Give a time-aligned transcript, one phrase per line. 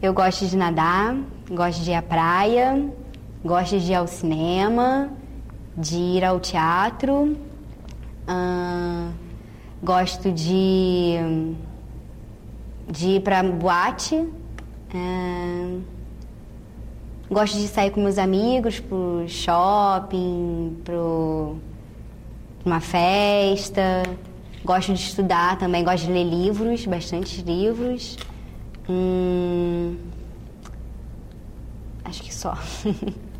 [0.00, 1.16] Eu gosto de nadar,
[1.50, 2.86] gosto de ir à praia,
[3.42, 5.08] gosto de ir ao cinema,
[5.74, 7.34] de ir ao teatro,
[9.82, 11.16] gosto de,
[12.90, 14.28] de ir para boate,
[17.30, 21.56] gosto de sair com meus amigos pro shopping, pro
[22.66, 24.02] uma festa,
[24.62, 28.18] gosto de estudar também, gosto de ler livros, bastante livros.
[28.88, 29.55] Hum,
[32.06, 32.56] acho que só.